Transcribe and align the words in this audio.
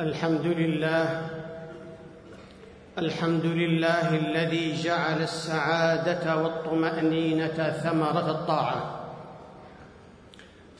الحمد 0.00 0.46
لله 0.46 1.28
الحمد 2.98 3.44
لله 3.44 4.08
الذي 4.16 4.82
جعل 4.82 5.22
السعادة 5.22 6.36
والطمأنينة 6.36 7.70
ثمرة 7.84 8.30
الطاعة. 8.30 9.00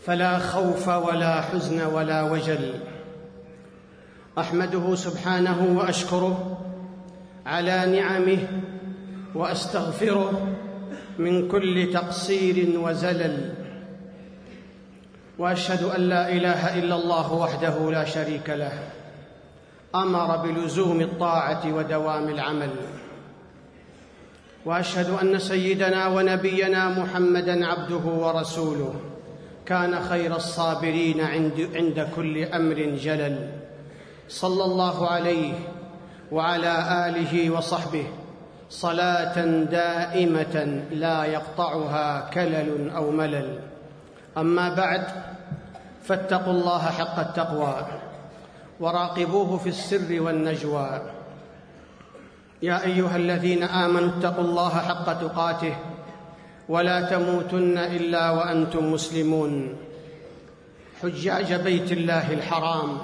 فلا 0.06 0.38
خوف 0.38 0.88
ولا 0.88 1.41
حزن 1.41 1.87
ولا 1.87 2.22
وجل. 2.22 2.75
أحمده 4.38 4.95
سبحانه 4.95 5.77
وأشكره 5.79 6.59
على 7.47 8.01
نعمه 8.01 8.39
وأستغفره 9.35 10.49
من 11.19 11.49
كل 11.49 11.91
تقصير 11.93 12.81
وزلل. 12.81 13.55
وأشهد 15.39 15.83
أن 15.83 16.01
لا 16.01 16.33
إله 16.33 16.79
إلا 16.79 16.95
الله 16.95 17.33
وحده 17.33 17.91
لا 17.91 18.05
شريك 18.05 18.51
له. 18.51 18.73
أمر 19.95 20.37
بلزوم 20.37 21.01
الطاعة 21.01 21.62
ودوام 21.66 22.28
العمل. 22.28 22.70
وأشهد 24.64 25.10
أن 25.10 25.38
سيدنا 25.38 26.06
ونبينا 26.06 26.88
محمدا 26.88 27.66
عبده 27.66 28.05
ورسوله. 28.06 28.95
كان 29.66 30.00
خير 30.00 30.37
الصابرين 30.37 31.20
عند, 31.20 31.69
عند 31.74 32.09
كل 32.16 32.45
أمر 32.45 32.74
جلل. 32.74 33.50
صلى 34.28 34.64
الله 34.64 35.09
عليه 35.09 35.55
وعلى 36.33 36.75
آله 37.09 37.50
وصحبه. 37.50 38.06
صلاة 38.70 39.47
دائمة 39.64 40.83
لا 40.92 41.25
يقطعها 41.25 42.30
كلل 42.30 42.91
أو 42.97 43.11
ملل. 43.11 43.59
أما 44.38 44.75
بعد 44.75 45.05
فاتقوا 46.02 46.52
الله 46.52 46.78
حق 46.78 47.19
التقوى. 47.19 47.86
وراقبوه 48.80 49.59
في 49.59 49.69
السر 49.69 50.23
والنجوى. 50.23 51.01
يا 52.62 52.84
أيها 52.84 53.17
الذين 53.17 53.62
آمنوا 53.62 54.09
اتقوا 54.09 54.45
الله 54.45 54.69
حق 54.69 55.12
تقاته 55.12 55.77
ولا 56.69 57.00
تموتن 57.00 57.78
إلا 57.78 58.31
وأنتم 58.31 58.92
مسلمون. 58.92 59.77
حجاج 61.03 61.55
بيت 61.55 61.92
الله 61.92 62.33
الحرام. 62.33 62.98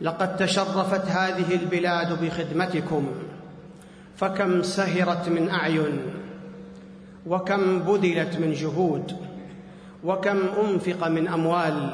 لقد 0.00 0.36
تشرفت 0.36 1.06
هذه 1.06 1.54
البلاد 1.54 2.24
بخدمتكم. 2.24 3.06
فكم 4.16 4.62
سهرت 4.62 5.28
من 5.28 5.50
أعين 5.50 6.00
وكم 7.26 7.78
بذلت 7.78 8.36
من 8.36 8.52
جهود 8.52 9.16
وكم 10.04 10.38
أنفق 10.64 11.08
من 11.08 11.28
أموال. 11.28 11.90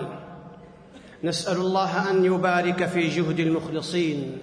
نسأل 1.25 1.56
الله 1.56 2.11
أن 2.11 2.25
يبارك 2.25 2.84
في 2.84 3.09
جهد 3.09 3.41
المخلصين 3.41 4.39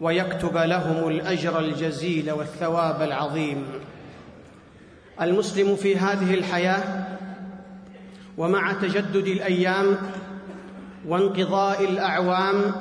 ويكتب 0.00 0.56
لهم 0.56 1.08
الأجر 1.08 1.58
الجزيل 1.58 2.30
والثواب 2.30 3.02
العظيم. 3.02 3.64
المسلم 5.22 5.76
في 5.76 5.96
هذه 5.96 6.34
الحياة 6.34 7.06
ومع 8.38 8.72
تجدد 8.72 9.26
الأيام 9.26 9.96
وانقضاء 11.06 11.84
الأعوام 11.84 12.72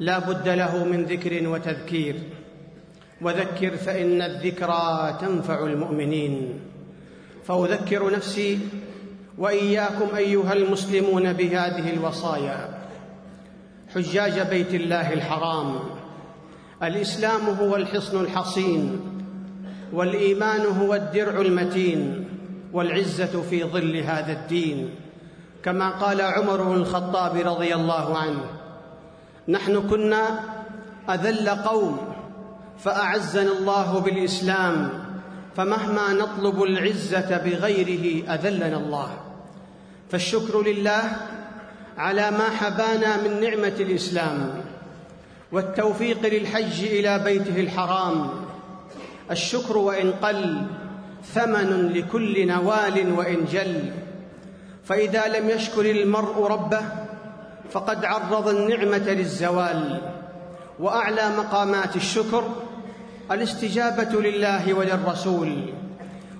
لا 0.00 0.18
بد 0.18 0.48
له 0.48 0.84
من 0.84 1.04
ذكر 1.04 1.48
وتذكير. 1.48 2.16
وذكر 3.22 3.76
فإن 3.76 4.22
الذكرى 4.22 5.18
تنفع 5.20 5.64
المؤمنين. 5.64 6.60
فأذكر 7.44 8.12
نفسي 8.12 8.58
وإياكم 9.40 10.16
أيها 10.16 10.52
المسلمون 10.52 11.32
بهذه 11.32 11.92
الوصايا. 11.92 12.68
حجاج 13.94 14.40
بيت 14.40 14.74
الله 14.74 15.12
الحرام. 15.12 15.80
الإسلام 16.82 17.40
هو 17.60 17.76
الحصن 17.76 18.20
الحصين 18.20 19.00
والإيمان 19.92 20.60
هو 20.60 20.94
الدرع 20.94 21.40
المتين 21.40 22.28
والعزة 22.72 23.42
في 23.50 23.64
ظل 23.64 23.96
هذا 23.96 24.32
الدين. 24.32 24.90
كما 25.62 25.90
قال 25.90 26.20
عمر 26.20 26.62
بن 26.62 26.74
الخطاب 26.74 27.36
رضي 27.36 27.74
الله 27.74 28.18
عنه 28.18 28.44
نحن 29.48 29.88
كنا 29.88 30.40
أذل 31.10 31.48
قوم 31.48 31.98
فأعزنا 32.78 33.52
الله 33.52 34.00
بالإسلام 34.00 34.90
فمهما 35.56 36.12
نطلب 36.12 36.62
العزة 36.62 37.36
بغيره 37.36 38.34
أذلنا 38.34 38.76
الله. 38.76 39.29
فالشكر 40.10 40.62
لله 40.62 41.02
على 41.98 42.30
ما 42.30 42.50
حبانا 42.50 43.16
من 43.16 43.40
نعمة 43.40 43.74
الإسلام 43.80 44.64
والتوفيق 45.52 46.26
للحج 46.26 46.84
إلى 46.84 47.18
بيته 47.18 47.60
الحرام. 47.60 48.30
الشكر 49.30 49.78
وإن 49.78 50.12
قل 50.12 50.66
ثمن 51.24 51.92
لكل 51.94 52.46
نوال 52.46 53.12
وإن 53.12 53.44
جل. 53.44 53.90
فإذا 54.84 55.28
لم 55.28 55.50
يشكر 55.50 55.90
المرء 55.90 56.46
ربه 56.46 56.82
فقد 57.70 58.04
عرض 58.04 58.48
النعمة 58.48 59.10
للزوال. 59.10 60.00
وأعلى 60.80 61.28
مقامات 61.38 61.96
الشكر 61.96 62.44
الاستجابة 63.30 64.20
لله 64.20 64.74
وللرسول 64.74 65.74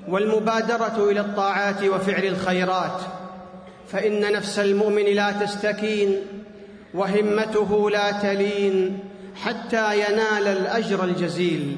والمبادرة 0.09 1.11
إلى 1.11 1.21
الطاعات 1.21 1.83
وفعل 1.85 2.25
الخيرات. 2.25 3.01
فإن 3.93 4.33
نفس 4.33 4.59
المؤمن 4.59 5.05
لا 5.05 5.33
تستكين 5.33 6.17
وهمته 6.95 7.91
لا 7.91 8.11
تلين 8.11 8.99
حتى 9.35 10.01
ينال 10.01 10.47
الأجر 10.49 11.05
الجزيل. 11.05 11.77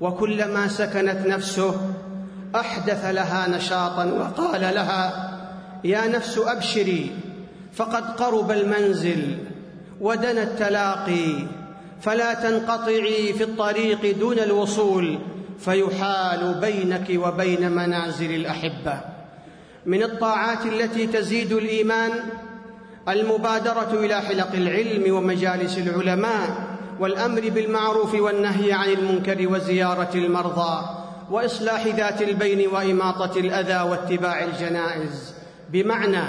وكلما 0.00 0.68
سكنت 0.68 1.26
نفسه 1.26 1.74
أحدث 2.56 3.04
لها 3.04 3.48
نشاطا 3.48 4.04
وقال 4.04 4.60
لها 4.60 5.30
يا 5.84 6.06
نفس 6.06 6.38
أبشري 6.38 7.10
فقد 7.72 8.02
قرب 8.02 8.50
المنزل 8.50 9.38
ودنا 10.00 10.42
التلاقي 10.42 11.46
فلا 12.00 12.34
تنقطعي 12.34 13.32
في 13.32 13.44
الطريق 13.44 14.18
دون 14.18 14.38
الوصول 14.38 15.18
فيحال 15.58 16.54
بينك 16.60 17.06
وبين 17.14 17.72
منازل 17.72 18.34
الأحبة. 18.34 19.00
من 19.86 20.02
الطاعات 20.02 20.66
التي 20.66 21.06
تزيد 21.06 21.52
الإيمان 21.52 22.10
المبادرة 23.08 23.90
إلى 23.92 24.20
حلق 24.20 24.52
العلم 24.54 25.14
ومجالس 25.16 25.78
العلماء 25.78 26.48
والأمر 27.00 27.48
بالمعروف 27.48 28.14
والنهي 28.14 28.72
عن 28.72 28.88
المنكر 28.88 29.48
وزيارة 29.48 30.10
المرضى 30.14 30.84
وإصلاح 31.30 31.86
ذات 31.86 32.22
البين 32.22 32.68
وإماطة 32.68 33.40
الأذى 33.40 33.90
واتباع 33.90 34.44
الجنائز. 34.44 35.34
بمعنى 35.72 36.22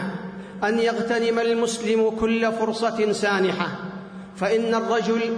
أن 0.64 0.80
يغتنم 0.80 1.40
المسلم 1.40 2.10
كل 2.20 2.52
فرصة 2.52 3.12
سانحة 3.12 3.68
فإن 4.36 4.76
الرجل 4.76 5.38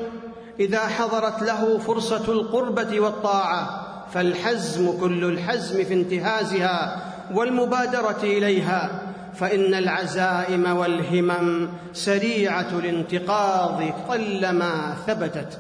إذا 0.60 0.80
حضرت 0.80 1.44
له 1.44 1.78
فرصة 1.78 2.32
القربة 2.32 3.00
والطاعة 3.00 3.84
فالحزم 4.14 5.00
كل 5.00 5.24
الحزم 5.24 5.84
في 5.84 5.94
انتهازها 5.94 7.13
والمبادرة 7.34 8.20
إليها 8.24 9.02
فإن 9.40 9.74
العزائم 9.74 10.78
والهمم 10.78 11.70
سريعة 11.94 12.68
الانتقاض 12.80 13.84
قلما 14.10 14.96
ثبتت. 15.08 15.60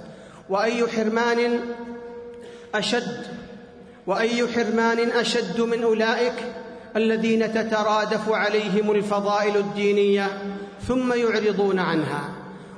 وأي 0.49 0.87
حرمان 0.87 1.59
أشد 2.75 3.25
وأي 4.07 4.47
حرمان 4.47 4.99
أشد 4.99 5.61
من 5.61 5.83
أولئك 5.83 6.33
الذين 6.95 7.53
تترادف 7.53 8.31
عليهم 8.31 8.91
الفضائل 8.91 9.57
الدينية 9.57 10.27
ثم 10.87 11.13
يعرضون 11.13 11.79
عنها. 11.79 12.29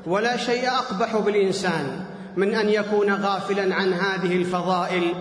ولا 0.07 0.37
شيء 0.37 0.69
أقبح 0.69 1.17
بالإنسان 1.17 2.05
من 2.35 2.55
أن 2.55 2.69
يكون 2.69 3.13
غافلا 3.13 3.75
عن 3.75 3.93
هذه 3.93 4.35
الفضائل 4.35 5.13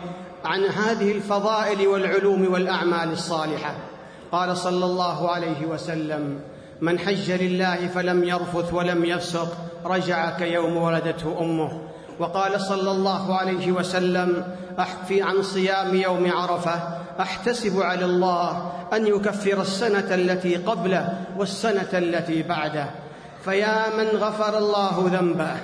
عن 0.44 0.64
هذه 0.64 1.12
الفضائل 1.12 1.88
والعلوم 1.88 2.52
والأعمال 2.52 3.12
الصالحة. 3.12 3.74
قال 4.32 4.56
صلى 4.56 4.84
الله 4.84 5.30
عليه 5.30 5.66
وسلم 5.66 6.40
من 6.80 6.98
حج 6.98 7.30
لله 7.30 7.86
فلم 7.86 8.24
يرفث 8.24 8.74
ولم 8.74 9.04
يفسق 9.04 9.56
رجع 9.84 10.30
كيوم 10.30 10.76
ولدته 10.76 11.36
أمه. 11.40 11.80
وقال 12.18 12.60
صلى 12.60 12.90
الله 12.90 13.36
عليه 13.36 13.72
وسلم 13.72 14.44
في 15.08 15.22
عن 15.22 15.42
صيام 15.42 15.94
يوم 15.94 16.32
عرفة 16.32 16.80
أحتسب 17.20 17.82
على 17.82 18.04
الله 18.04 18.72
أن 18.92 19.06
يكفر 19.06 19.60
السنة 19.60 20.14
التي 20.14 20.56
قبله 20.56 21.24
والسنة 21.38 21.88
التي 21.92 22.42
بعده. 22.42 22.90
فيا 23.44 23.96
من 23.98 24.06
غفر 24.06 24.58
الله 24.58 25.10
ذنبه 25.12 25.56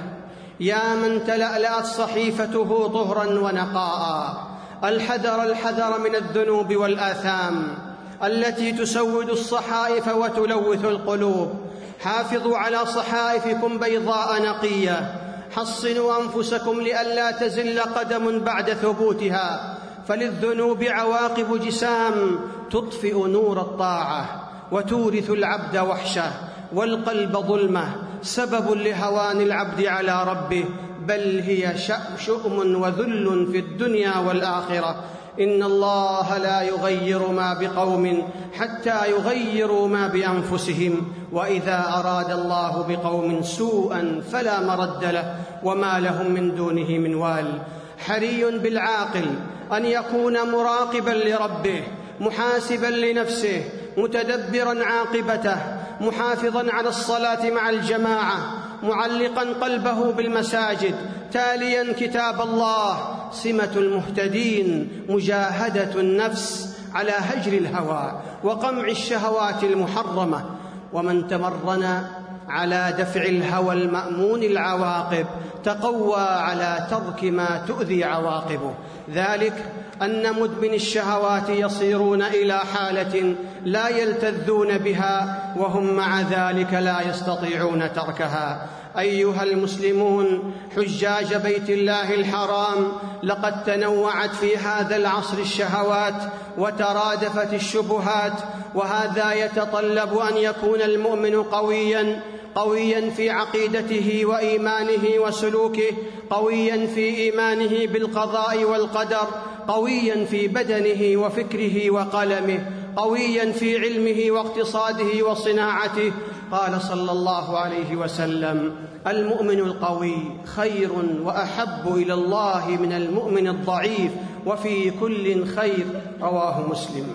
يا 0.60 0.94
من 0.94 1.24
تلألأت 1.24 1.84
صحيفته 1.86 2.88
طهرا 2.88 3.24
ونقاء. 3.24 4.49
الحذر 4.84 5.42
الحذر 5.42 5.98
من 5.98 6.14
الذنوب 6.14 6.76
والآثام 6.76 7.78
التي 8.24 8.72
تسود 8.72 9.30
الصحائف 9.30 10.08
وتلوث 10.08 10.84
القلوب. 10.84 11.54
حافظوا 12.00 12.58
على 12.58 12.86
صحائفكم 12.86 13.78
بيضاء 13.78 14.42
نقية. 14.42 15.14
حصنوا 15.56 16.22
أنفسكم 16.22 16.80
لئلا 16.80 17.30
تزل 17.30 17.80
قدم 17.80 18.38
بعد 18.38 18.70
ثبوتها. 18.70 19.76
فللذنوب 20.08 20.82
عواقب 20.82 21.60
جسام 21.60 22.38
تطفئ 22.70 23.26
نور 23.26 23.60
الطاعة 23.60 24.24
وتورث 24.72 25.30
العبد 25.30 25.76
وحشه. 25.76 26.32
والقلب 26.72 27.36
ظلمة. 27.36 27.94
سبب 28.22 28.72
لهوان 28.72 29.40
العبد 29.40 29.86
على 29.86 30.24
ربه. 30.24 30.64
بل 31.06 31.40
هي 31.40 31.74
شؤم 32.18 32.82
وذل 32.82 33.48
في 33.52 33.58
الدنيا 33.58 34.18
والآخرة. 34.18 35.04
إن 35.40 35.62
الله 35.62 36.38
لا 36.38 36.62
يغير 36.62 37.28
ما 37.28 37.54
بقوم 37.54 38.28
حتى 38.58 39.10
يغيروا 39.10 39.88
ما 39.88 40.06
بأنفسهم. 40.06 41.12
وإذا 41.32 41.84
أراد 41.88 42.30
الله 42.30 42.86
بقوم 42.88 43.42
سوءا 43.42 44.22
فلا 44.32 44.60
مرد 44.60 45.04
له 45.04 45.34
وما 45.64 46.00
لهم 46.00 46.30
من 46.30 46.54
دونه 46.54 46.88
من 46.88 47.14
وال. 47.14 47.62
حري 47.98 48.58
بالعاقل 48.58 49.26
أن 49.72 49.84
يكون 49.84 50.50
مراقبا 50.50 51.10
لربه 51.10 51.82
محاسبا 52.20 52.86
لنفسه 52.86 53.64
متدبرا 53.96 54.84
عاقبته 54.84 55.56
محافظا 56.00 56.72
على 56.72 56.88
الصلاة 56.88 57.50
مع 57.50 57.70
الجماعة 57.70 58.59
معلقا 58.82 59.42
قلبه 59.60 60.12
بالمساجد 60.12 60.94
تاليا 61.32 61.92
كتاب 61.92 62.40
الله 62.40 62.96
سمة 63.32 63.72
المهتدين 63.76 64.88
مجاهدة 65.08 66.00
النفس 66.00 66.76
على 66.94 67.12
هجر 67.12 67.52
الهوى 67.52 68.20
وقمع 68.44 68.88
الشهوات 68.88 69.64
المحرمة. 69.64 70.44
ومن 70.92 71.28
تمرن 71.28 72.02
على 72.50 72.94
دفع 72.98 73.22
الهوى 73.22 73.74
المأمون 73.74 74.42
العواقب 74.42 75.26
تقوى 75.64 76.20
على 76.20 76.86
ترك 76.90 77.24
ما 77.24 77.64
تؤذي 77.68 78.04
عواقبه. 78.04 78.74
ذلك 79.14 79.64
أن 80.02 80.40
مدمن 80.40 80.74
الشهوات 80.74 81.48
يصيرون 81.48 82.22
إلى 82.22 82.58
حالة 82.58 83.34
لا 83.64 83.88
يلتذون 83.88 84.78
بها 84.78 85.42
وهم 85.56 85.94
مع 85.94 86.20
ذلك 86.20 86.74
لا 86.74 87.00
يستطيعون 87.08 87.92
تركها. 87.92 88.66
أيها 88.98 89.42
المسلمون 89.42 90.54
حجاج 90.76 91.34
بيت 91.34 91.70
الله 91.70 92.14
الحرام 92.14 92.92
لقد 93.22 93.64
تنوعت 93.64 94.30
في 94.30 94.56
هذا 94.56 94.96
العصر 94.96 95.38
الشهوات 95.38 96.14
وترادفت 96.58 97.54
الشبهات 97.54 98.32
وهذا 98.74 99.32
يتطلب 99.32 100.18
أن 100.18 100.36
يكون 100.36 100.82
المؤمن 100.82 101.42
قويا 101.42 102.20
قويا 102.54 103.10
في 103.10 103.30
عقيدته 103.30 104.24
وإيمانه 104.24 105.04
وسلوكه 105.18 105.90
قويا 106.30 106.86
في 106.86 107.16
إيمانه 107.16 107.86
بالقضاء 107.86 108.64
والقدر 108.64 109.28
قويا 109.68 110.24
في 110.24 110.48
بدنه 110.48 111.20
وفكره 111.20 111.90
وقلمه 111.90 112.66
قويا 112.96 113.52
في 113.52 113.78
علمه 113.78 114.30
واقتصاده 114.30 115.30
وصناعته. 115.30 116.12
قال 116.52 116.82
صلى 116.82 117.12
الله 117.12 117.58
عليه 117.58 117.96
وسلم 117.96 118.74
المؤمن 119.06 119.58
القوي 119.58 120.16
خير 120.44 120.90
وأحب 121.22 121.94
إلى 121.94 122.14
الله 122.14 122.70
من 122.70 122.92
المؤمن 122.92 123.48
الضعيف 123.48 124.12
وفي 124.46 124.90
كل 124.90 125.46
خير 125.46 125.86
رواه 126.22 126.68
مسلم. 126.70 127.06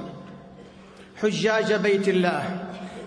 حجاج 1.21 1.73
بيت 1.73 2.07
الله. 2.07 2.64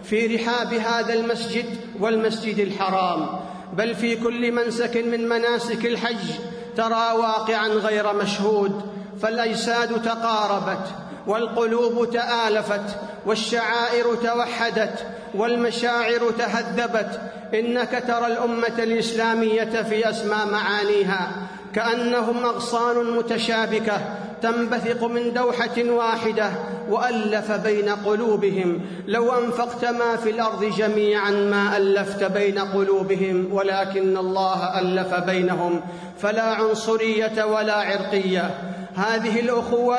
في 0.09 0.37
رحاب 0.37 0.75
هذا 0.75 1.15
المسجد 1.15 1.67
والمسجد 2.01 2.59
الحرام 2.59 3.41
بل 3.73 3.95
في 3.95 4.17
كل 4.17 4.53
منسك 4.53 4.97
من 4.97 5.29
مناسك 5.29 5.87
الحج 5.87 6.31
ترى 6.77 7.13
واقعا 7.19 7.69
غير 7.69 8.15
مشهود 8.15 8.83
فالأجساد 9.23 10.03
تقاربت 10.03 10.87
والقلوب 11.27 12.11
تآلفت 12.11 12.97
والشعائر 13.27 14.15
توحدت 14.15 15.07
والمشاعر 15.35 16.31
تهذبت 16.39 17.21
إنك 17.55 18.05
ترى 18.09 18.27
الأمة 18.27 18.79
الإسلامية 18.79 19.83
في 19.83 20.11
اسمى 20.11 20.53
معانيها 20.53 21.31
كأنهم 21.75 22.45
أغصان 22.45 23.11
متشابكة 23.11 24.01
تنبثق 24.43 25.05
من 25.05 25.33
دوحة 25.33 25.85
واحدة 25.85 26.51
وألف 26.91 27.53
بين 27.53 27.89
قلوبهم. 27.89 28.81
لو 29.07 29.33
أنفقت 29.33 29.85
ما 29.85 30.17
في 30.17 30.31
الأرض 30.31 30.65
جميعا 30.65 31.31
ما 31.31 31.77
ألفت 31.77 32.25
بين 32.25 32.59
قلوبهم 32.59 33.49
ولكن 33.53 34.17
الله 34.17 34.81
ألف 34.81 35.15
بينهم. 35.15 35.81
فلا 36.19 36.43
عنصرية 36.43 37.45
ولا 37.45 37.75
عرقية. 37.75 38.51
هذه 38.95 39.41
الأخوة 39.41 39.99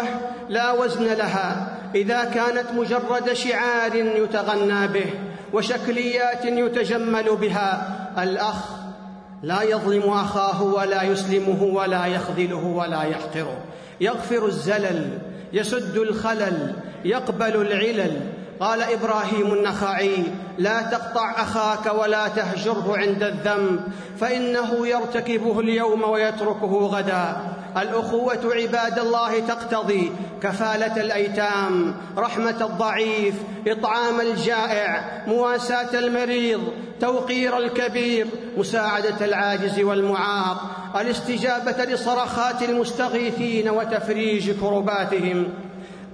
لا 0.50 0.72
وزن 0.72 1.06
لها. 1.06 1.78
إذا 1.96 2.24
كانت 2.24 2.66
مجرد 2.76 3.34
شعار 3.34 3.96
يتغنى 3.96 4.88
به 4.88 5.06
وشكليات 5.54 6.46
يتجمل 6.46 7.36
بها 7.36 7.98
الأخ 8.24 8.70
لا 9.44 9.62
يظلم 9.62 10.10
أخاه 10.10 10.64
ولا 10.64 11.04
يسلمه 11.04 11.64
ولا 11.64 12.06
يخذله 12.06 12.66
ولا 12.66 13.04
يحقره. 13.04 13.58
يغفر 14.02 14.46
الزلل 14.46 15.18
يسد 15.54 15.98
الخلل 15.98 16.74
يقبل 17.06 17.62
العلل. 17.62 18.22
قال 18.60 18.82
إبراهيم 18.82 19.54
النخعي 19.54 20.24
لا 20.58 20.82
تقطع 20.82 21.32
أخاك 21.32 21.94
ولا 22.00 22.28
تهجره 22.28 22.98
عند 22.98 23.24
الذنب 23.24 23.80
فإنه 24.20 24.88
يرتكبه 24.88 25.60
اليوم 25.60 26.04
ويتركه 26.04 26.80
غدا. 26.86 27.38
الأخوة 27.78 28.54
عباد 28.56 29.00
الله 29.00 29.40
تقتضي 29.40 30.12
كفالة 30.42 31.02
الأيتام 31.02 31.96
رحمة 32.18 32.56
الضعيف 32.62 33.36
إطعام 33.68 34.22
الجائع 34.22 35.24
مواساة 35.28 36.00
المريض 36.00 36.62
توقير 37.00 37.58
الكبير 37.58 38.28
مساعدة 38.58 39.26
العاجز 39.26 39.80
والمعاق 39.80 40.62
الاستجابة 41.00 41.86
لصرخات 41.86 42.64
المستغيثين 42.64 43.70
وتفريج 43.70 44.52
كرباتهم. 44.52 45.48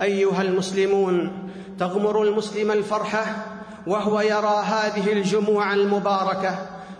أيها 0.02 0.42
المسلمون 0.42 1.45
تغمر 1.80 2.22
المسلم 2.22 2.72
الفرحة 2.72 3.26
وهو 3.88 4.22
يرى 4.22 4.64
هذه 4.66 5.14
الجموع 5.14 5.74
المباركة 5.74 6.56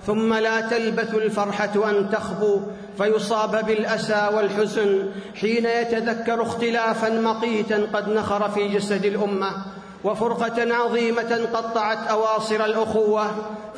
ثم 0.08 0.34
لا 0.34 0.62
تلبث 0.62 1.16
الفرحة 1.16 1.90
أن 1.90 2.10
تخبو 2.10 2.62
فيصاب 2.98 3.66
بالأسى 3.66 4.30
والحزن 4.34 5.12
حين 5.42 5.66
يتذكر 5.66 6.42
اختلافا 6.42 7.10
مقيتا 7.10 7.88
قد 7.94 8.10
نخر 8.10 8.50
في 8.50 8.68
جسد 8.68 9.06
الأمة 9.06 9.52
وفرقة 10.04 10.76
عظيمة 10.76 11.48
قطعت 11.54 12.08
أواصر 12.08 12.66
الأخوة 12.66 13.28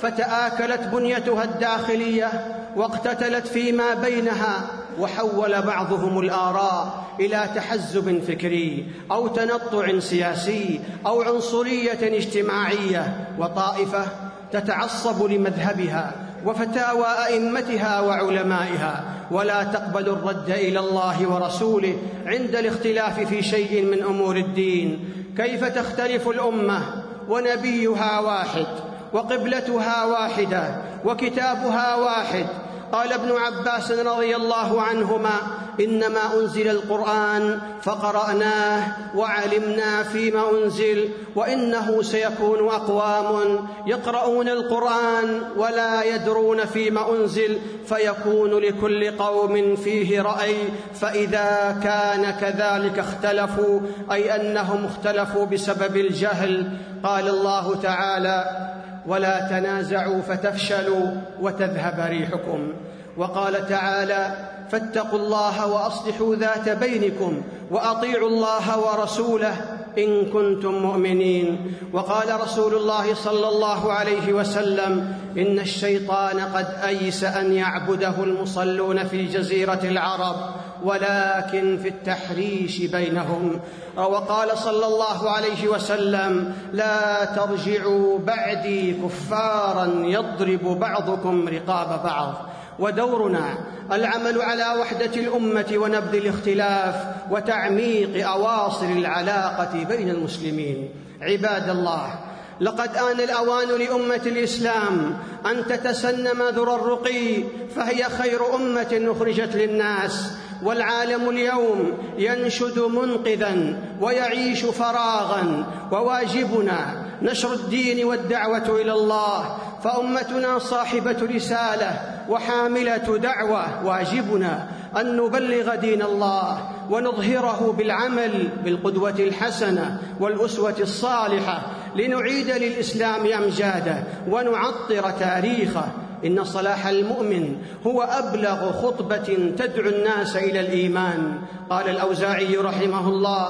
فتآكلت 0.02 0.82
بنيتها 0.82 1.44
الداخلية 1.44 2.30
واقتتلت 2.76 3.48
فيما 3.48 3.94
بينها 3.94 4.68
وحول 5.00 5.62
بعضهم 5.62 6.20
الآراء 6.20 7.04
إلى 7.20 7.50
تحزب 7.56 8.24
فكري 8.28 8.86
أو 9.12 9.28
تنطع 9.28 10.00
سياسي 10.00 10.80
أو 11.06 11.22
عنصرية 11.22 12.18
اجتماعية 12.18 13.28
وطائفة 13.40 14.06
تتعصب 14.52 15.24
لمذهبها 15.24 16.12
وفتاوى 16.46 17.06
أئمتها 17.28 18.02
وعلمائها 18.02 19.04
ولا 19.32 19.64
تقبل 19.64 20.10
الرد 20.10 20.50
إلى 20.50 20.80
الله 20.80 21.28
ورسوله 21.28 21.98
عند 22.26 22.56
الاختلاف 22.56 23.20
في 23.20 23.44
شيء 23.44 23.86
من 23.86 24.04
أمور 24.04 24.36
الدين. 24.38 25.14
كيف 25.38 25.64
تختلف 25.64 26.28
الأمة 26.28 27.04
ونبيها 27.30 28.20
واحد 28.20 28.66
وقبلتها 29.14 30.06
واحدة 30.06 30.76
وكتابها 31.06 31.96
واحد 31.96 32.46
قال 32.92 33.14
ابن 33.14 33.32
عباس 33.32 33.92
رضي 33.92 34.36
الله 34.36 34.82
عنهما 34.82 35.32
إنما 35.80 36.40
أنزل 36.40 36.68
القرآن 36.68 37.60
فقرأناه 37.82 38.88
وعلمنا 39.16 40.04
فيما 40.04 40.50
أنزل 40.52 41.10
وإنه 41.36 42.02
سيكون 42.02 42.68
أقوام 42.68 43.60
يقرؤون 43.88 44.50
القرآن 44.50 45.42
ولا 45.58 46.04
يدرون 46.04 46.66
فيما 46.66 47.12
أنزل 47.12 47.60
فيكون 47.86 48.52
لكل 48.52 49.18
قوم 49.18 49.76
فيه 49.76 50.22
رأي 50.22 50.56
فإذا 50.94 51.78
كان 51.84 52.32
كذلك 52.32 53.00
اختلفوا 53.00 53.80
أي 54.12 54.36
أنهم 54.36 54.86
اختلفوا 54.86 55.46
بسبب 55.46 55.98
الجهل 55.98 56.78
قال 57.04 57.28
الله 57.28 57.76
تعالى 57.76 58.77
ولا 59.08 59.50
تنازعوا 59.50 60.22
فتفشلوا 60.22 61.06
وتذهب 61.42 62.00
ريحكم. 62.10 62.74
وقال 63.18 63.68
تعالى 63.68 64.36
فاتقوا 64.72 65.20
الله 65.20 65.68
وأصلحوا 65.68 66.36
ذات 66.36 66.70
بينكم 66.70 67.42
وأطيعوا 67.72 68.30
الله 68.30 68.80
ورسوله 68.80 69.56
إن 69.98 70.26
كنتم 70.26 70.74
مؤمنين. 70.74 71.74
وقال 71.94 72.42
رسول 72.42 72.74
الله 72.76 73.14
صلى 73.14 73.48
الله 73.48 73.94
عليه 73.94 74.34
وسلم 74.34 75.14
إن 75.38 75.60
الشيطان 75.60 76.40
قد 76.40 76.68
أيس 76.86 77.24
أن 77.24 77.54
يعبده 77.54 78.24
المصلون 78.24 79.04
في 79.04 79.26
جزيرة 79.26 79.80
العرب. 79.84 80.36
ولكن 80.84 81.80
في 81.82 81.88
التحريش 81.88 82.82
بينهم. 82.82 83.60
وقال 83.98 84.58
صلى 84.58 84.86
الله 84.86 85.30
عليه 85.30 85.68
وسلم 85.68 86.54
لا 86.74 87.26
ترجعوا 87.26 88.20
بعدي 88.20 88.94
كفارا 88.94 89.86
يضرب 89.96 90.80
بعضكم 90.80 91.48
رقاب 91.48 92.04
بعض. 92.04 92.34
ودورنا 92.80 93.58
العمل 93.92 94.42
على 94.42 94.80
وحدة 94.80 95.16
الأمة 95.16 95.74
ونبذ 95.74 96.16
الاختلاف 96.16 96.96
وتعميق 97.32 98.30
أواصر 98.30 98.86
العلاقة 98.86 99.84
بين 99.90 100.10
المسلمين. 100.10 100.90
عباد 101.22 101.70
الله 101.70 102.14
لقد 102.62 102.98
آن 102.98 103.20
الأوان 103.20 103.68
لأمة 103.68 104.22
الإسلام 104.26 105.18
أن 105.46 105.68
تتسنم 105.68 106.44
ذرى 106.56 106.76
الرقي 106.76 107.44
فهي 107.76 108.04
خير 108.04 108.56
أمة 108.56 109.14
أخرجت 109.16 109.56
للناس. 109.56 110.32
والعالم 110.64 111.30
اليوم 111.30 111.94
ينشد 112.18 112.80
منقذا 112.80 113.78
ويعيش 114.02 114.66
فراغا. 114.66 115.66
وواجبنا 115.92 117.06
نشر 117.22 117.54
الدين 117.54 118.06
والدعوة 118.06 118.82
إلى 118.82 118.94
الله. 118.94 119.58
فأمتنا 119.84 120.60
صاحبة 120.60 121.18
رسالة 121.36 122.02
وحاملة 122.30 123.18
دعوة. 123.18 123.86
واجبنا 123.86 124.68
أن 124.98 125.18
نبلغ 125.18 125.76
دين 125.76 126.02
الله 126.02 126.70
ونظهره 126.90 127.76
بالعمل 127.78 128.50
بالقدوة 128.64 129.16
الحسنة 129.20 129.98
والأسوة 130.20 130.76
الصالحة 130.80 131.62
لنعيد 131.96 132.50
للإسلام 132.50 133.28
أمجاده 133.28 134.04
ونعطر 134.30 135.12
تاريخه 135.20 135.88
إن 136.26 136.44
صلاح 136.44 136.88
المؤمن 136.88 137.56
هو 137.88 138.02
أبلغ 138.02 138.72
خطبة 138.72 139.54
تدعو 139.58 139.90
الناس 139.90 140.36
إلى 140.36 140.60
الإيمان. 140.60 141.38
قال 141.70 141.90
الأوزاعي 141.90 142.58
رحمه 142.58 143.10
الله 143.10 143.50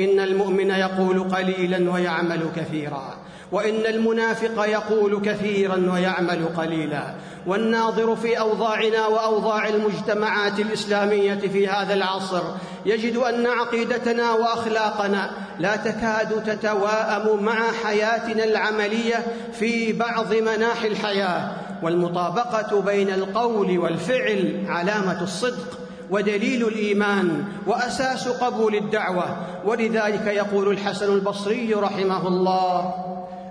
إن 0.00 0.20
المؤمن 0.20 0.70
يقول 0.70 1.20
قليلا 1.20 1.92
ويعمل 1.92 2.40
كثيرا 2.56 3.14
وإن 3.52 3.86
المنافق 3.86 4.64
يقول 4.64 5.20
كثيرا 5.24 5.90
ويعمل 5.92 6.44
قليلا. 6.56 7.14
والناظر 7.46 8.16
في 8.16 8.38
أوضاعنا 8.38 9.06
وأوضاع 9.06 9.68
المجتمعات 9.68 10.60
الإسلامية 10.60 11.34
في 11.34 11.68
هذا 11.68 11.94
العصر 11.94 12.42
يجد 12.86 13.16
أن 13.16 13.46
عقيدتنا 13.46 14.32
وأخلاقنا 14.32 15.30
لا 15.58 15.76
تكاد 15.76 16.44
تتواءم 16.44 17.42
مع 17.44 17.72
حياتنا 17.84 18.44
العملية 18.44 19.26
في 19.52 19.92
بعض 19.92 20.34
مناحي 20.34 20.88
الحياة. 20.88 21.63
والمطابقة 21.82 22.82
بين 22.82 23.10
القول 23.10 23.78
والفعل 23.78 24.64
علامة 24.68 25.22
الصدق 25.22 25.78
ودليل 26.10 26.68
الإيمان 26.68 27.44
وأساس 27.66 28.28
قبول 28.28 28.74
الدعوة. 28.74 29.36
ولذلك 29.64 30.26
يقول 30.26 30.68
الحسن 30.68 31.14
البصري 31.14 31.74
رحمه 31.74 32.28
الله 32.28 32.94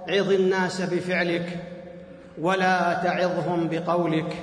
عظ 0.10 0.32
الناس 0.32 0.82
بفعلك 0.82 1.60
ولا 2.42 2.94
تعظهم 3.04 3.68
بقولك 3.72 4.36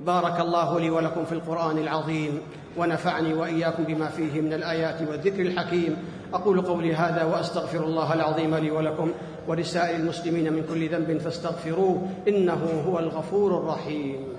بارك 0.00 0.40
الله 0.40 0.80
لي 0.80 0.90
ولكم 0.90 1.24
في 1.24 1.32
القرآن 1.32 1.78
العظيم 1.78 2.40
ونفعني 2.76 3.34
وإياكم 3.34 3.84
بما 3.84 4.08
فيه 4.08 4.40
من 4.40 4.52
الآيات 4.52 5.08
والذكر 5.08 5.40
الحكيم. 5.40 5.96
أقول 6.34 6.60
قولي 6.60 6.94
هذا 6.94 7.24
وأستغفر 7.24 7.84
الله 7.84 8.14
العظيم 8.14 8.54
لي 8.54 8.70
ولكم 8.70 9.12
ولسائر 9.48 9.96
المسلمين 9.96 10.52
من 10.52 10.66
كل 10.68 10.88
ذنب 10.88 11.18
فاستغفروه 11.18 12.08
إنه 12.28 12.82
هو 12.86 12.98
الغفور 12.98 13.58
الرحيم. 13.58 14.32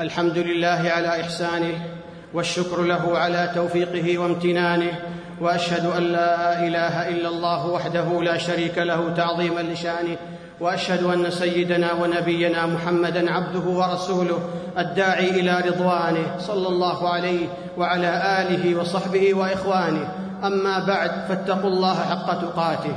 الحمد 0.00 0.38
لله 0.38 0.90
على 0.90 1.20
إحسانه 1.20 2.03
والشكر 2.34 2.82
له 2.82 3.18
على 3.18 3.50
توفيقه 3.54 4.18
وامتنانه 4.18 4.92
وأشهد 5.40 5.86
أن 5.86 6.02
لا 6.02 6.66
إله 6.66 7.08
إلا 7.08 7.28
الله 7.28 7.66
وحده 7.66 8.22
لا 8.22 8.38
شريك 8.38 8.78
له 8.78 9.14
تعظيما 9.14 9.60
لشأنه 9.60 10.16
وأشهد 10.60 11.02
أن 11.02 11.30
سيدنا 11.30 11.92
ونبينا 11.92 12.66
محمدا 12.66 13.32
عبده 13.32 13.60
ورسوله 13.60 14.38
الداعي 14.78 15.30
إلى 15.30 15.60
رضوانه 15.66 16.38
صلى 16.38 16.68
الله 16.68 17.08
عليه 17.08 17.46
وعلى 17.78 18.42
آله 18.42 18.80
وصحبه 18.80 19.34
وإخوانه. 19.34 20.08
أما 20.44 20.78
بعد 20.78 21.10
فاتقوا 21.28 21.70
الله 21.70 21.94
حق 21.94 22.40
تقاته. 22.40 22.96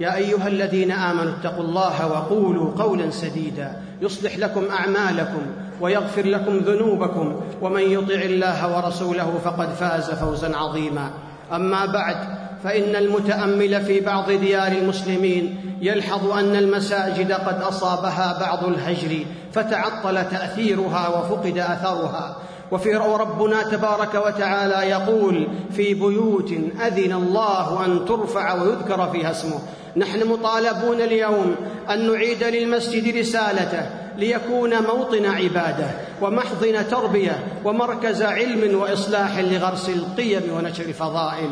يا 0.00 0.16
أيها 0.16 0.48
الذين 0.48 0.90
آمنوا 0.92 1.32
اتقوا 1.32 1.64
الله 1.64 2.06
وقولوا 2.06 2.70
قولا 2.78 3.10
سديدا 3.10 3.82
يصلح 4.02 4.38
لكم 4.38 4.64
أعمالكم 4.70 5.42
ويغفر 5.80 6.26
لكم 6.26 6.58
ذنوبكم 6.58 7.40
ومن 7.62 7.82
يطع 7.82 8.14
الله 8.14 8.76
ورسوله 8.76 9.40
فقد 9.44 9.68
فاز 9.68 10.10
فوزا 10.10 10.56
عظيما 10.56 11.10
أما 11.52 11.86
بعد 11.86 12.16
فإن 12.64 12.96
المتأمل 12.96 13.80
في 13.84 14.00
بعض 14.00 14.30
ديار 14.30 14.72
المسلمين 14.72 15.56
يلحظ 15.80 16.30
أن 16.30 16.56
المساجد 16.56 17.32
قد 17.32 17.62
أصابها 17.62 18.38
بعض 18.40 18.64
الهجر 18.64 19.24
فتعطل 19.52 20.14
تأثيرها 20.30 21.08
وفقد 21.08 21.58
أثرها 21.58 22.36
وفي 22.70 22.94
ربنا 22.96 23.62
تبارك 23.62 24.14
وتعالى 24.26 24.90
يقول 24.90 25.48
في 25.70 25.94
بيوت 25.94 26.52
أذن 26.86 27.12
الله 27.12 27.84
أن 27.86 28.04
ترفع 28.04 28.62
ويذكر 28.62 29.08
فيها 29.12 29.30
اسمه 29.30 29.58
نحن 29.96 30.28
مطالبون 30.28 31.00
اليوم 31.00 31.54
أن 31.90 32.12
نعيد 32.12 32.44
للمسجد 32.44 33.16
رسالته 33.16 33.86
ليكون 34.18 34.82
موطن 34.82 35.26
عبادة 35.26 35.86
ومحضن 36.22 36.88
تربية 36.90 37.44
ومركز 37.64 38.22
علم 38.22 38.80
وإصلاح 38.80 39.38
لغرس 39.38 39.88
القيم 39.88 40.42
ونشر 40.56 40.84
الفضائل 40.84 41.50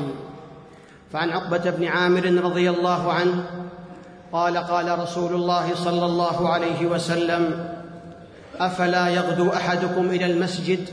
فعن 1.13 1.31
عقبة 1.31 1.71
بن 1.71 1.85
عامر 1.85 2.25
رضي 2.45 2.71
الله 2.71 3.13
عنه 3.13 3.45
قال 4.33 4.59
قال 4.59 4.99
رسول 4.99 5.35
الله 5.35 5.75
صلى 5.75 6.07
الله 6.07 6.49
عليه 6.49 6.87
وسلم 6.87 7.69
أفلا 8.61 9.09
يغدو 9.09 9.51
أحدكم 9.51 10.11
إلى 10.11 10.27
المسجد 10.27 10.89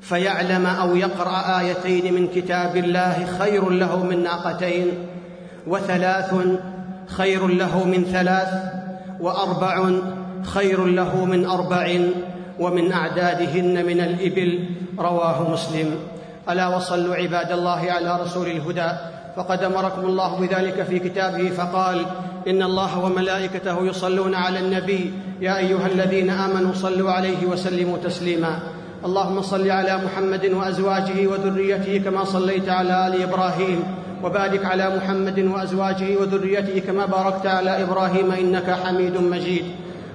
فيعلم 0.00 0.66
أو 0.66 0.96
يقرأ 0.96 1.60
آيتين 1.60 2.14
من 2.14 2.28
كتاب 2.28 2.76
الله 2.76 3.26
خير 3.38 3.70
له 3.70 4.04
من 4.04 4.22
ناقتين 4.22 5.06
وثلاث 5.70 6.34
خير 7.06 7.46
له 7.46 7.84
من 7.84 8.04
ثلاث 8.04 8.50
وأربع 9.20 9.74
خير 10.42 10.84
له 10.84 11.24
من 11.24 11.46
أربع 11.46 11.86
ومن 12.58 12.92
أعدادهن 12.92 13.86
من 13.86 14.00
الإبل 14.00 14.50
رواه 14.98 15.50
مسلم. 15.50 15.88
ألا 16.50 16.76
وصلوا 16.76 17.14
عباد 17.14 17.52
الله 17.52 17.80
على 17.92 18.10
رسول 18.22 18.46
الهدى 18.46 18.90
فقد 19.36 19.62
أمركم 19.62 20.04
الله 20.04 20.30
بذلك 20.40 20.82
في 20.82 20.98
كتابه 20.98 21.50
فقال 21.50 22.06
إن 22.48 22.62
الله 22.62 22.98
وملائكته 22.98 23.86
يصلون 23.86 24.34
على 24.34 24.58
النبي 24.58 25.12
يا 25.40 25.56
أيها 25.58 25.86
الذين 25.86 26.30
آمنوا 26.30 26.74
صلوا 26.74 27.10
عليه 27.12 27.46
وسلموا 27.46 27.98
تسليما. 27.98 28.58
اللهم 29.04 29.42
صل 29.42 29.70
على 29.70 30.00
محمد 30.04 30.44
وأزواجه 30.44 31.26
وذريته 31.26 31.98
كما 32.04 32.24
صليت 32.24 32.68
على 32.68 33.06
آل 33.06 33.22
إبراهيم. 33.22 33.84
وبارك 34.24 34.64
على 34.64 34.96
محمد 34.96 35.38
وأزواجه 35.38 36.16
وذريته 36.20 36.80
كما 36.86 37.06
باركت 37.06 37.46
على 37.46 37.82
إبراهيم 37.82 38.32
إنك 38.32 38.70
حميد 38.70 39.16
مجيد. 39.16 39.64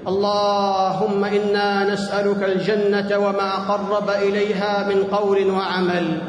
اللهم 0.07 1.25
إنا 1.25 1.93
نسألك 1.93 2.43
الجنة 2.43 3.17
وما 3.17 3.51
قرب 3.55 4.09
إليها 4.09 4.87
من 4.89 5.03
قول 5.03 5.51
وعمل. 5.51 6.21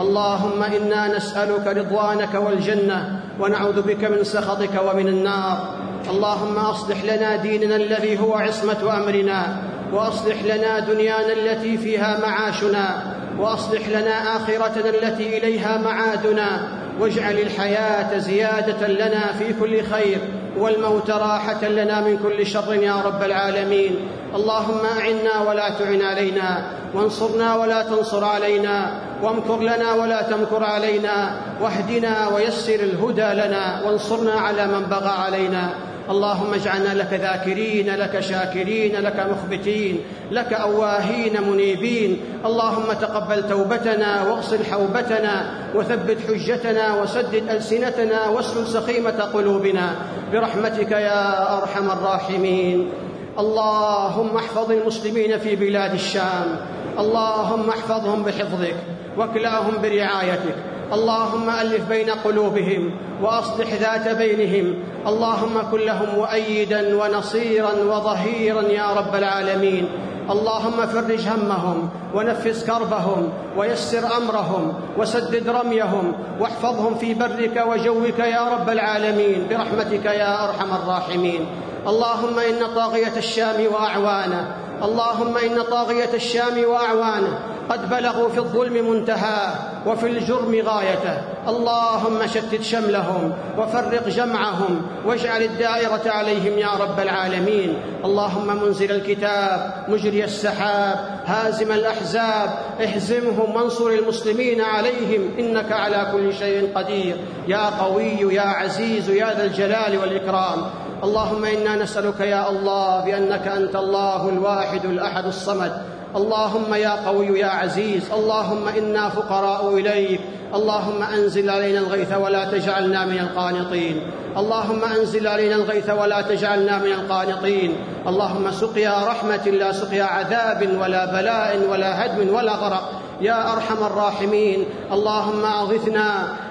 اللهم 0.00 0.62
إنا 0.62 1.16
نسألك 1.16 1.66
رضوانك 1.66 2.34
والجنة 2.34 3.20
ونعوذ 3.40 3.82
بك 3.82 4.04
من 4.04 4.24
سخطك 4.24 4.82
ومن 4.88 5.08
النار. 5.08 5.74
اللهم 6.10 6.58
أصلح 6.58 7.04
لنا 7.04 7.36
ديننا 7.36 7.76
الذي 7.76 8.20
هو 8.20 8.34
عصمة 8.34 8.96
أمرنا 8.96 9.56
وأصلح 9.92 10.42
لنا 10.44 10.78
دنيانا 10.78 11.32
التي 11.32 11.78
فيها 11.78 12.20
معاشنا 12.20 13.02
وأصلح 13.38 13.88
لنا 13.88 14.36
آخرتنا 14.36 14.90
التي 14.90 15.38
إليها 15.38 15.78
معادنا. 15.78 16.81
واجعل 17.00 17.38
الحياة 17.38 18.18
زيادة 18.18 18.88
لنا 18.88 19.32
في 19.38 19.52
كل 19.60 19.82
خير 19.82 20.18
والموت 20.56 21.10
راحة 21.10 21.68
لنا 21.68 22.00
من 22.00 22.18
كل 22.18 22.46
شر 22.46 22.74
يا 22.74 23.02
رب 23.06 23.22
العالمين. 23.22 23.96
اللهم 24.34 24.80
أعنا 24.98 25.48
ولا 25.48 25.68
تعن 25.68 26.02
علينا 26.02 26.62
وانصرنا 26.94 27.56
ولا 27.56 27.82
تنصر 27.82 28.24
علينا 28.24 28.92
وامكر 29.22 29.60
لنا 29.60 29.94
ولا 29.94 30.22
تمكر 30.22 30.64
علينا 30.64 31.30
واهدنا 31.60 32.28
ويسر 32.28 32.74
الهدى 32.74 33.46
لنا 33.46 33.82
وانصرنا 33.86 34.32
على 34.32 34.66
من 34.66 34.82
بغى 34.90 35.08
علينا. 35.08 35.70
اللهم 36.10 36.54
اجعلنا 36.54 36.94
لك 36.94 37.12
ذاكرين 37.12 37.94
لك 37.94 38.20
شاكرين 38.20 38.96
لك 38.96 39.26
مخبتين 39.30 40.00
لك 40.30 40.52
أواهين 40.52 41.42
منيبين. 41.50 42.20
اللهم 42.46 42.92
تقبل 42.92 43.48
توبتنا 43.48 44.22
واغسل 44.22 44.64
حوبتنا 44.64 45.34
وثبت 45.74 46.18
حجتنا 46.28 47.02
وسدد 47.02 47.48
ألسنتنا 47.50 48.28
واسلل 48.28 48.66
سخيمة 48.66 49.20
قلوبنا. 49.34 49.94
برحمتك 50.32 50.90
يا 50.90 51.58
أرحم 51.58 51.90
الراحمين. 51.90 52.90
اللهم 53.38 54.36
احفظ 54.36 54.70
المسلمين 54.72 55.38
في 55.38 55.56
بلاد 55.56 55.94
الشام. 55.94 56.56
اللهم 56.98 57.68
احفظهم 57.68 58.22
بحفظك 58.22 58.76
واكلاهم 59.16 59.82
برعايتك. 59.82 60.71
اللهم 60.92 61.50
ألف 61.50 61.88
بين 61.88 62.10
قلوبهم 62.10 62.90
وأصلح 63.22 63.68
ذات 63.72 64.16
بينهم. 64.16 64.74
اللهم 65.06 65.54
كن 65.70 65.80
لهم 65.80 66.08
مؤيدا 66.16 66.96
ونصيرا 66.96 67.72
وظهيرا 67.88 68.62
يا 68.62 68.92
رب 68.92 69.14
العالمين. 69.14 69.88
اللهم 70.30 70.86
فرج 70.86 71.28
همهم 71.28 71.88
ونفس 72.14 72.64
كربهم 72.64 73.32
ويسر 73.56 74.16
أمرهم 74.16 74.74
وسدد 74.98 75.48
رميهم 75.48 76.12
واحفظهم 76.40 76.94
في 76.94 77.14
برك 77.14 77.56
وجوك 77.66 78.18
يا 78.18 78.44
رب 78.54 78.68
العالمين. 78.68 79.46
برحمتك 79.50 80.04
يا 80.04 80.44
أرحم 80.44 80.70
الراحمين. 80.82 81.46
اللهم 81.86 82.38
إن 82.38 82.60
طاغية 82.76 83.16
الشام 83.16 83.58
واعوانه 83.72 84.54
اللهم 84.82 85.36
إن 85.36 85.62
طاغية 85.62 86.14
الشام 86.14 86.64
وأعوانه 86.64 87.38
قد 87.70 87.90
بلغوا 87.90 88.28
في 88.28 88.38
الظلم 88.38 88.90
منتهاه 88.90 89.54
وفي 89.86 90.06
الجرم 90.06 90.62
غايته 90.64 91.18
اللهم 91.48 92.26
شتت 92.26 92.62
شملهم 92.62 93.32
وفرق 93.58 94.08
جمعهم 94.08 94.82
واجعل 95.06 95.42
الدائرة 95.42 96.02
عليهم 96.06 96.58
يا 96.58 96.70
رب 96.80 97.00
العالمين. 97.00 97.76
اللهم 98.04 98.62
منزل 98.62 98.90
الكتاب 98.90 99.84
مجري 99.88 100.24
السحاب 100.24 100.98
هازم 101.26 101.72
الأحزاب 101.72 102.50
اهزمهم 102.80 103.56
وانصر 103.56 103.88
المسلمين 103.88 104.60
عليهم 104.60 105.30
إنك 105.38 105.72
على 105.72 106.08
كل 106.12 106.34
شيء 106.34 106.72
قدير. 106.74 107.16
يا 107.48 107.70
قوي 107.80 108.34
يا 108.34 108.42
عزيز 108.42 109.10
يا 109.10 109.34
ذا 109.34 109.44
الجلال 109.44 109.98
والإكرام. 109.98 110.58
اللهم 111.02 111.44
إنا 111.44 111.76
نسألك 111.76 112.20
يا 112.20 112.50
الله 112.50 113.04
بأنك 113.04 113.48
أنت 113.48 113.76
الله 113.76 114.28
الواحد 114.28 114.84
الأحد 114.84 115.26
الصمد. 115.26 115.72
اللهم 116.16 116.74
يا 116.74 117.06
قوي 117.06 117.40
يا 117.40 117.46
عزيز. 117.46 118.12
اللهم 118.12 118.68
إنا 118.68 119.08
فقراء 119.08 119.74
إليك. 119.74 120.20
اللهم 120.54 121.02
أنزل 121.02 121.50
علينا 121.50 121.78
الغيث 121.78 122.12
ولا 122.12 122.44
تجعلنا 122.44 123.04
من 123.04 123.18
القانطين. 123.18 124.00
اللهم 124.36 124.84
أنزل 124.84 125.26
علينا 125.26 125.54
الغيث 125.54 125.90
ولا 125.90 126.20
تجعلنا 126.22 126.78
من 126.78 126.92
القانطين. 126.92 127.76
اللهم 128.06 128.50
سقيا 128.50 128.94
رحمة 129.06 129.46
لا 129.46 129.72
سقيا 129.72 130.04
عذاب 130.04 130.78
ولا 130.80 131.04
بلاء 131.04 131.66
ولا 131.70 132.06
هدم 132.06 132.34
ولا 132.34 132.52
غرق. 132.52 132.84
يا 133.22 133.52
أرحم 133.52 133.84
الراحمين. 133.84 134.64
اللهم 134.92 135.44
أغثنا 135.44 136.08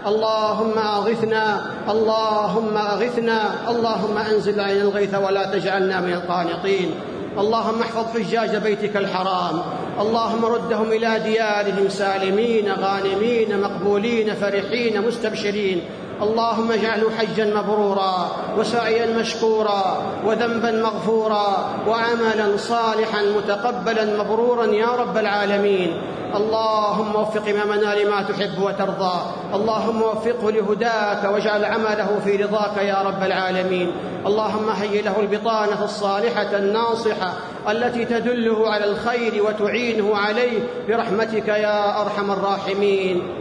اللهم 0.08 0.78
أغثنا 0.78 1.62
اللهم 1.90 2.78
أغثنا 2.78 3.70
اللهم 3.70 4.18
أنزل 4.18 4.60
علينا 4.60 4.82
الغيث 4.82 5.14
ولا 5.16 5.46
تجعلنا 5.52 6.02
من 6.02 6.14
القانطين. 6.14 6.92
اللهم 7.38 7.82
احفظ 7.82 8.06
حجاج 8.18 8.56
بيتك 8.56 8.98
الحرام. 8.98 9.62
اللهم 10.00 10.46
ردهم 10.46 10.92
إلى 10.92 11.20
ديارهم 11.20 11.90
سالمين 11.90 12.72
غانمين 12.72 13.62
مقبولين 13.62 14.34
فرحين 14.36 15.08
مستبشرين. 15.08 15.82
اللهم 16.22 16.72
اجعله 16.72 17.10
حجا 17.18 17.46
مبرورا 17.46 18.32
وسعيا 18.58 19.06
مشكورا 19.20 20.02
وذنبا 20.26 20.72
مغفورا 20.72 21.48
وعملا 21.88 22.58
صالحا 22.58 23.22
متقبلا 23.38 24.24
مبرورا 24.24 24.66
يا 24.66 24.88
رب 24.88 25.18
العالمين. 25.18 26.02
اللهم 26.36 27.16
وفق 27.16 27.50
إمامنا 27.50 27.96
لما 27.96 28.22
تحب 28.22 28.62
وترضى. 28.62 29.18
اللهم 29.54 30.02
وفقه 30.02 30.52
لهداك 30.52 31.24
واجعل 31.34 31.66
عمله 31.66 32.20
في 32.24 32.36
رضاك 32.36 32.78
يا 32.78 33.02
رب 33.02 33.24
العالمين. 33.24 33.92
اللهم 34.26 34.70
هيئ 34.70 35.02
له 35.02 35.20
البطانة 35.20 35.84
الصالحة 35.84 36.58
الناصحة 36.58 37.34
التي 37.70 38.06
تدله 38.06 38.70
على 38.70 38.86
الخير 38.86 39.44
وتعينه 39.44 40.18
عليه 40.18 40.60
برحمتك 40.88 41.48
يا 41.48 42.02
أرحم 42.02 42.32
الراحمين. 42.32 43.41